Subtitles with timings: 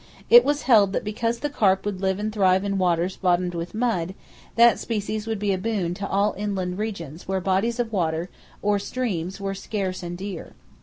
[0.31, 3.75] It was held that because the carp could live and thrive in waters bottomed with
[3.75, 4.15] mud,
[4.55, 8.27] that species would be a boon to all inland regions where bodies of water,
[8.63, 10.53] or streams, were scarce and dear.